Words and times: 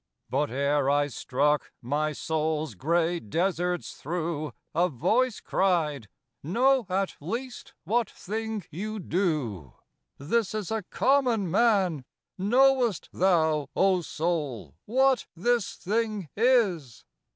But 0.31 0.49
ere 0.49 0.89
I 0.89 1.05
struck, 1.09 1.71
my 1.79 2.11
soul's 2.11 2.73
grey 2.73 3.19
deserts 3.19 3.93
through 3.93 4.51
A 4.73 4.89
voice 4.89 5.39
cried, 5.39 6.07
'Know 6.41 6.87
at 6.89 7.15
least 7.19 7.75
what 7.83 8.09
thing 8.09 8.63
you 8.71 8.97
do.' 8.97 9.73
'This 10.17 10.55
is 10.55 10.71
a 10.71 10.81
common 10.89 11.51
man: 11.51 12.03
knowest 12.35 13.09
thou, 13.13 13.69
O 13.75 14.01
soul, 14.01 14.73
What 14.87 15.27
this 15.35 15.75
thing 15.75 16.29
is? 16.35 17.05